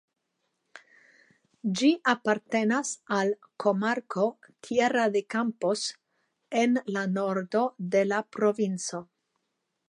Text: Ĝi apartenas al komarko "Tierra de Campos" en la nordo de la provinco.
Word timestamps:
Ĝi 1.81 1.89
apartenas 2.13 2.93
al 3.17 3.33
komarko 3.65 4.25
"Tierra 4.69 5.05
de 5.17 5.23
Campos" 5.35 5.85
en 6.63 6.83
la 6.97 7.05
nordo 7.19 7.63
de 7.97 8.03
la 8.15 8.25
provinco. 8.39 9.05